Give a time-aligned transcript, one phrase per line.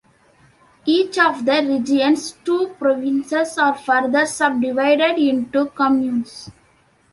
[0.87, 6.49] Each of the region's two provinces are further subdivided into communes.